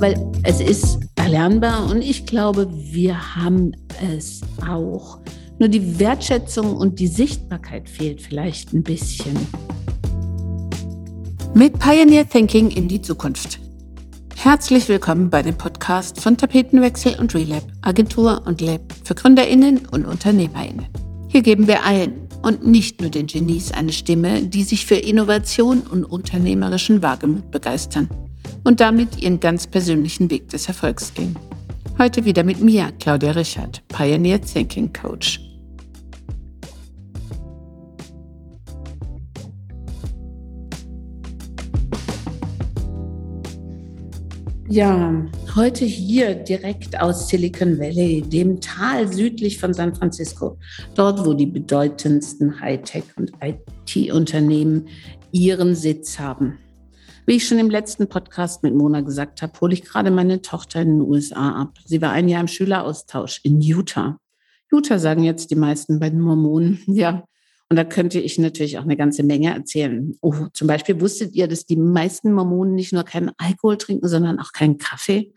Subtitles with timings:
[0.00, 3.72] weil es ist erlernbar und ich glaube, wir haben
[4.14, 5.18] es auch.
[5.58, 9.36] Nur die Wertschätzung und die Sichtbarkeit fehlt vielleicht ein bisschen.
[11.52, 13.58] Mit Pioneer Thinking in die Zukunft.
[14.36, 20.06] Herzlich willkommen bei dem Podcast von Tapetenwechsel und Relab, Agentur und Lab für GründerInnen und
[20.06, 20.86] UnternehmerInnen.
[21.26, 25.80] Hier geben wir allen und nicht nur den Genies eine Stimme, die sich für Innovation
[25.80, 28.08] und unternehmerischen Wagemut begeistern
[28.68, 31.34] und damit ihren ganz persönlichen Weg des Erfolgs gehen.
[31.98, 35.40] Heute wieder mit mir, Claudia Richard, Pioneer Thinking Coach.
[44.68, 50.58] Ja, heute hier direkt aus Silicon Valley, dem Tal südlich von San Francisco,
[50.94, 54.88] dort, wo die bedeutendsten Hightech- und IT-Unternehmen
[55.32, 56.58] ihren Sitz haben.
[57.28, 60.80] Wie ich schon im letzten Podcast mit Mona gesagt habe, hole ich gerade meine Tochter
[60.80, 61.74] in den USA ab.
[61.84, 64.18] Sie war ein Jahr im Schüleraustausch in Utah.
[64.72, 66.82] Utah sagen jetzt die meisten bei den Mormonen.
[66.86, 67.24] Ja,
[67.68, 70.16] und da könnte ich natürlich auch eine ganze Menge erzählen.
[70.22, 74.38] Oh, zum Beispiel wusstet ihr, dass die meisten Mormonen nicht nur keinen Alkohol trinken, sondern
[74.38, 75.34] auch keinen Kaffee?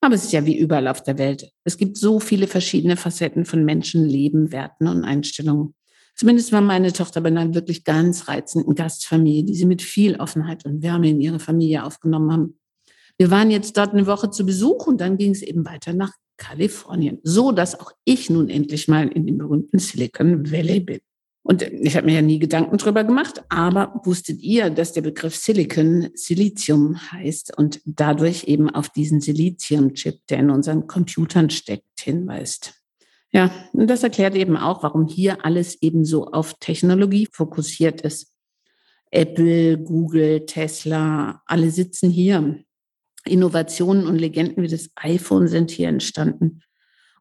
[0.00, 1.50] Aber es ist ja wie überall auf der Welt.
[1.64, 5.74] Es gibt so viele verschiedene Facetten von Menschen, Leben, Werten und Einstellungen.
[6.14, 10.64] Zumindest war meine Tochter bei einer wirklich ganz reizenden Gastfamilie, die sie mit viel Offenheit
[10.64, 12.58] und Wärme in ihre Familie aufgenommen haben.
[13.18, 16.12] Wir waren jetzt dort eine Woche zu Besuch und dann ging es eben weiter nach
[16.36, 21.00] Kalifornien, so dass auch ich nun endlich mal in dem berühmten Silicon Valley bin.
[21.46, 25.36] Und ich habe mir ja nie Gedanken drüber gemacht, aber wusstet ihr, dass der Begriff
[25.36, 32.83] Silicon Silizium heißt und dadurch eben auf diesen Siliziumchip, der in unseren Computern steckt, hinweist?
[33.34, 38.32] Ja, und das erklärt eben auch, warum hier alles eben so auf Technologie fokussiert ist.
[39.10, 42.62] Apple, Google, Tesla, alle sitzen hier.
[43.24, 46.60] Innovationen und Legenden wie das iPhone sind hier entstanden.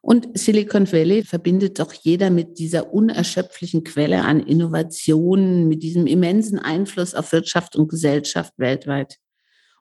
[0.02, 6.60] Und Silicon Valley verbindet doch jeder mit dieser unerschöpflichen Quelle an Innovationen, mit diesem immensen
[6.60, 9.18] Einfluss auf Wirtschaft und Gesellschaft weltweit.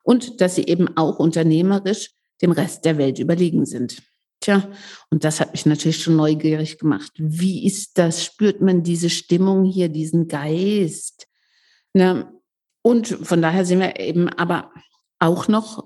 [0.03, 4.03] Und dass sie eben auch unternehmerisch dem Rest der Welt überlegen sind.
[4.42, 4.69] Tja,
[5.08, 7.12] und das hat mich natürlich schon neugierig gemacht.
[7.16, 8.25] Wie ist das?
[8.25, 11.28] Spürt man diese Stimmung hier, diesen Geist?
[11.94, 12.28] Ne?
[12.82, 14.72] Und von daher sind wir eben aber
[15.20, 15.84] auch noch,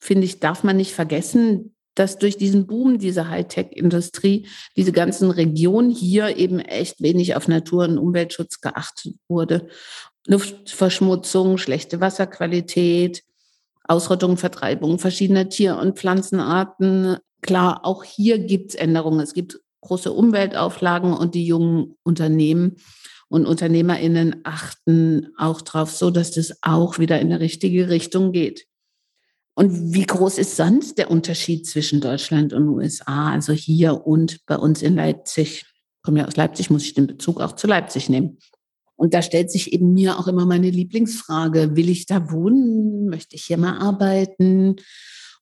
[0.00, 5.90] finde ich, darf man nicht vergessen, dass durch diesen Boom dieser Hightech-Industrie diese ganzen Regionen
[5.90, 9.68] hier eben echt wenig auf Natur- und Umweltschutz geachtet wurde.
[10.26, 13.22] Luftverschmutzung, schlechte Wasserqualität,
[13.84, 17.18] Ausrottung, Vertreibung verschiedener Tier- und Pflanzenarten.
[17.42, 19.20] Klar, auch hier gibt es Änderungen.
[19.20, 22.76] Es gibt große Umweltauflagen und die jungen Unternehmen
[23.28, 28.66] und UnternehmerInnen achten auch darauf, so dass das auch wieder in die richtige Richtung geht.
[29.54, 34.56] Und wie groß ist sonst der Unterschied zwischen Deutschland und USA, also hier und bei
[34.56, 35.66] uns in Leipzig?
[35.66, 38.38] Ich komme ja aus Leipzig, muss ich den Bezug auch zu Leipzig nehmen.
[38.94, 43.08] Und da stellt sich eben mir auch immer meine Lieblingsfrage, will ich da wohnen?
[43.08, 44.76] Möchte ich hier mal arbeiten?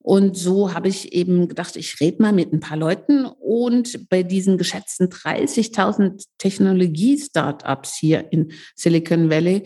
[0.06, 4.22] Und so habe ich eben gedacht, ich rede mal mit ein paar Leuten und bei
[4.22, 9.65] diesen geschätzten 30.000 Technologie-Startups hier in Silicon Valley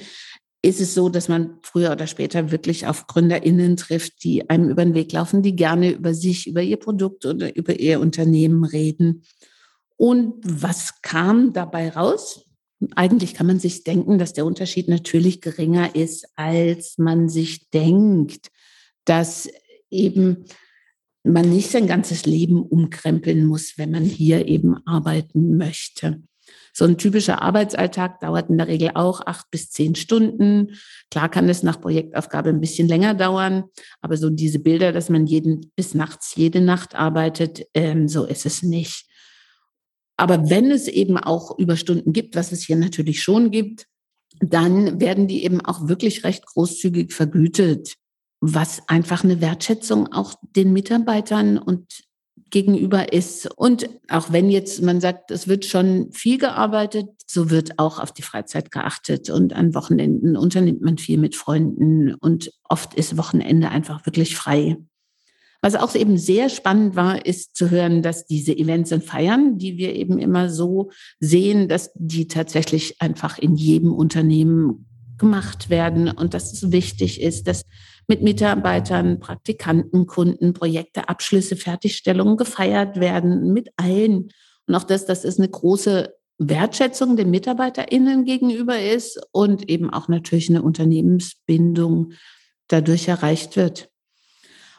[0.62, 4.82] ist es so, dass man früher oder später wirklich auf GründerInnen trifft, die einem über
[4.82, 9.24] den Weg laufen, die gerne über sich, über ihr Produkt oder über ihr Unternehmen reden.
[9.98, 12.46] Und was kam dabei raus?
[12.96, 18.48] Eigentlich kann man sich denken, dass der Unterschied natürlich geringer ist, als man sich denkt,
[19.04, 19.46] dass
[19.90, 20.44] eben
[21.22, 26.22] man nicht sein ganzes Leben umkrempeln muss, wenn man hier eben arbeiten möchte.
[26.72, 30.76] So ein typischer Arbeitsalltag dauert in der Regel auch acht bis zehn Stunden.
[31.10, 33.64] Klar kann es nach Projektaufgabe ein bisschen länger dauern,
[34.00, 38.46] aber so diese Bilder, dass man jeden bis nachts jede Nacht arbeitet, ähm, so ist
[38.46, 39.06] es nicht.
[40.16, 43.86] Aber wenn es eben auch Überstunden gibt, was es hier natürlich schon gibt,
[44.40, 47.96] dann werden die eben auch wirklich recht großzügig vergütet,
[48.40, 51.86] was einfach eine Wertschätzung auch den Mitarbeitern und
[52.50, 53.48] gegenüber ist.
[53.56, 58.12] Und auch wenn jetzt man sagt, es wird schon viel gearbeitet, so wird auch auf
[58.12, 59.30] die Freizeit geachtet.
[59.30, 64.76] Und an Wochenenden unternimmt man viel mit Freunden und oft ist Wochenende einfach wirklich frei.
[65.62, 69.76] Was auch eben sehr spannend war, ist zu hören, dass diese Events und Feiern, die
[69.76, 70.90] wir eben immer so
[71.20, 74.86] sehen, dass die tatsächlich einfach in jedem Unternehmen
[75.18, 77.66] gemacht werden und dass es wichtig ist, dass
[78.10, 84.32] mit Mitarbeitern, Praktikanten, Kunden, Projekte, Abschlüsse, Fertigstellungen gefeiert werden, mit allen.
[84.66, 90.08] Und auch das, dass es eine große Wertschätzung den MitarbeiterInnen gegenüber ist und eben auch
[90.08, 92.14] natürlich eine Unternehmensbindung
[92.66, 93.90] dadurch erreicht wird.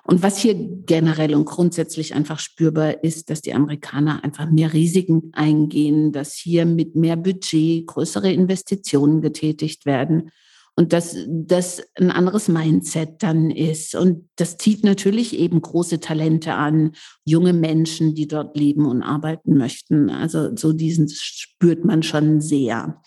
[0.04, 5.32] Und was hier generell und grundsätzlich einfach spürbar ist, dass die Amerikaner einfach mehr Risiken
[5.32, 10.32] eingehen, dass hier mit mehr Budget größere Investitionen getätigt werden
[10.76, 13.94] und dass das ein anderes Mindset dann ist.
[13.96, 16.94] Und das zieht natürlich eben große Talente an,
[17.26, 20.10] junge Menschen, die dort leben und arbeiten möchten.
[20.10, 23.02] Also so diesen spürt man schon sehr.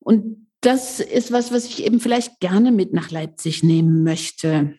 [0.00, 4.74] Und das ist was, was ich eben vielleicht gerne mit nach Leipzig nehmen möchte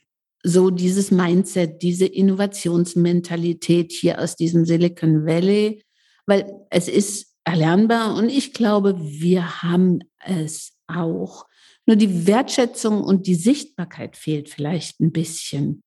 [0.48, 5.84] so dieses Mindset, diese Innovationsmentalität hier aus diesem Silicon Valley,
[6.28, 11.46] weil es ist erlernbar und ich glaube, wir haben es auch.
[11.86, 15.82] Nur die Wertschätzung und die Sichtbarkeit fehlt vielleicht ein bisschen.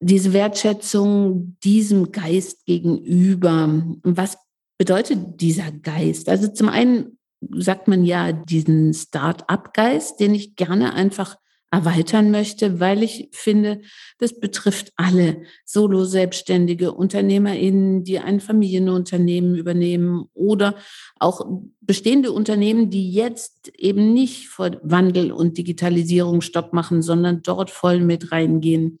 [0.00, 3.84] Diese Wertschätzung diesem Geist gegenüber.
[4.02, 4.38] Was
[4.78, 6.28] bedeutet dieser Geist?
[6.28, 7.18] Also zum einen
[7.50, 11.36] sagt man ja diesen Start-up-Geist, den ich gerne einfach
[11.72, 13.80] erweitern möchte, weil ich finde,
[14.18, 20.76] das betrifft alle Solo-Selbstständige, UnternehmerInnen, die ein Familienunternehmen übernehmen oder
[21.18, 21.46] auch
[21.80, 28.00] bestehende Unternehmen, die jetzt eben nicht vor Wandel und Digitalisierung Stopp machen, sondern dort voll
[28.00, 28.98] mit reingehen.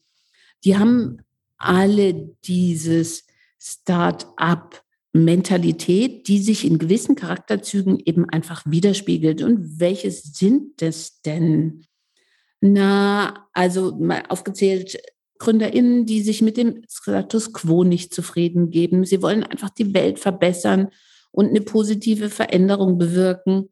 [0.64, 1.18] Die haben
[1.58, 3.26] alle dieses
[3.60, 4.82] Start-up
[5.12, 9.42] Mentalität, die sich in gewissen Charakterzügen eben einfach widerspiegelt.
[9.42, 11.84] Und welches sind das denn?
[12.64, 14.96] Na, also mal aufgezählt,
[15.38, 19.04] GründerInnen, die sich mit dem Status quo nicht zufrieden geben.
[19.04, 20.90] Sie wollen einfach die Welt verbessern
[21.32, 23.68] und eine positive Veränderung bewirken.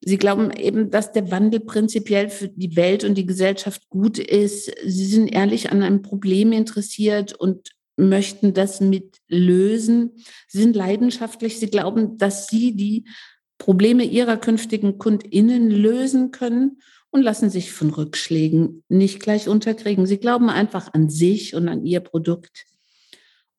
[0.00, 4.72] Sie glauben eben, dass der Wandel prinzipiell für die Welt und die Gesellschaft gut ist.
[4.86, 10.12] Sie sind ehrlich an einem Problem interessiert und möchten das mit lösen.
[10.46, 11.58] Sie sind leidenschaftlich.
[11.58, 13.08] Sie glauben, dass sie die
[13.58, 20.06] Probleme ihrer künftigen KundInnen lösen können und lassen sich von Rückschlägen nicht gleich unterkriegen.
[20.06, 22.66] Sie glauben einfach an sich und an ihr Produkt.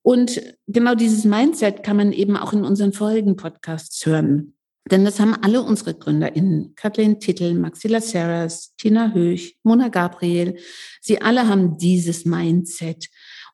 [0.03, 4.55] Und genau dieses Mindset kann man eben auch in unseren vorigen Podcasts hören.
[4.89, 6.73] Denn das haben alle unsere GründerInnen.
[6.75, 10.57] Kathleen Tittel, Maxilla Serras, Tina Höch, Mona Gabriel.
[11.01, 13.09] Sie alle haben dieses Mindset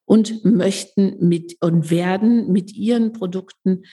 [0.06, 3.84] und möchten mit und werden mit ihren Produkten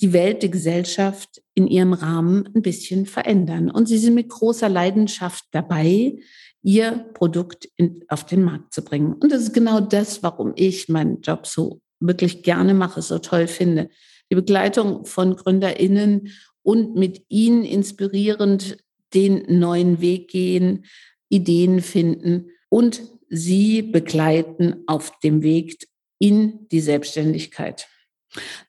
[0.00, 3.70] die Welt, die Gesellschaft in ihrem Rahmen ein bisschen verändern.
[3.70, 6.18] Und sie sind mit großer Leidenschaft dabei,
[6.62, 9.14] ihr Produkt in, auf den Markt zu bringen.
[9.14, 13.46] Und das ist genau das, warum ich meinen Job so wirklich gerne mache, so toll
[13.46, 13.90] finde.
[14.30, 16.32] Die Begleitung von GründerInnen
[16.62, 18.78] und mit ihnen inspirierend
[19.12, 20.84] den neuen Weg gehen,
[21.28, 25.86] Ideen finden und sie begleiten auf dem Weg
[26.18, 27.88] in die Selbstständigkeit.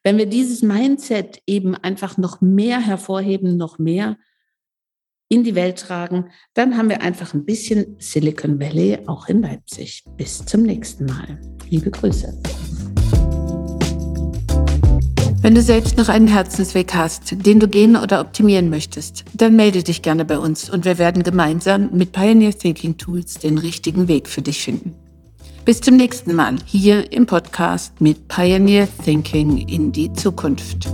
[0.02, 4.16] Wenn wir dieses Mindset eben einfach noch mehr hervorheben, noch mehr
[5.28, 10.04] in die Welt tragen, dann haben wir einfach ein bisschen Silicon Valley auch in Leipzig.
[10.16, 11.40] Bis zum nächsten Mal.
[11.70, 12.38] Liebe Grüße.
[15.40, 19.82] Wenn du selbst noch einen Herzensweg hast, den du gehen oder optimieren möchtest, dann melde
[19.82, 24.28] dich gerne bei uns und wir werden gemeinsam mit Pioneer Thinking Tools den richtigen Weg
[24.28, 24.94] für dich finden.
[25.64, 30.88] Bis zum nächsten Mal hier im Podcast mit Pioneer Thinking in die Zukunft.